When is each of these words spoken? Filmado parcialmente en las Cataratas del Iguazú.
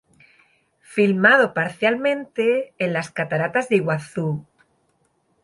Filmado 0.79 1.53
parcialmente 1.53 2.73
en 2.79 2.91
las 2.91 3.11
Cataratas 3.11 3.69
del 3.69 3.81
Iguazú. 3.81 4.47